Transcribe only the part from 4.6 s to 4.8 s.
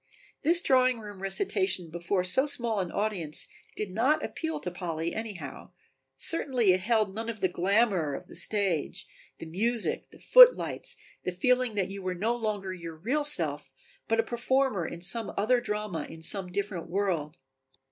to